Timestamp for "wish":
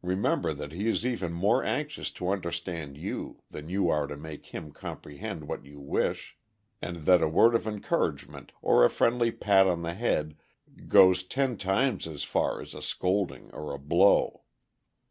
5.78-6.38